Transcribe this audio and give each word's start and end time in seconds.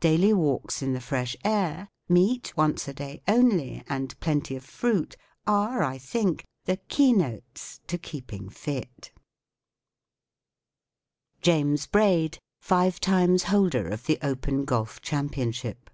Daily 0.00 0.32
walks 0.32 0.80
in 0.80 0.94
the 0.94 0.98
fresh 1.02 1.36
air* 1.44 1.90
meat 2.08 2.54
once 2.56 2.88
a 2.88 2.94
day 2.94 3.20
only, 3.28 3.84
and 3.86 4.18
plenty 4.18 4.56
of 4.56 4.64
fruit 4.64 5.14
are, 5.46 5.82
I 5.82 5.98
think, 5.98 6.42
the 6.64 6.78
,f 6.80 6.88
keynotes 6.88 7.80
1 7.82 7.86
* 7.86 7.86
to 7.88 7.98
keeping 7.98 8.48
fit, 8.48 9.12
JAMES 11.42 11.86
BRAID 11.88 12.38
Five 12.62 12.98
timei 12.98 13.42
holder 13.42 13.86
of 13.88 14.06
the 14.06 14.18
Open 14.22 14.64
Golf. 14.64 15.02
Championship. 15.02 15.90